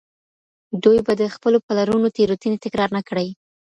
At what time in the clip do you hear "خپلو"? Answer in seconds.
1.35-1.57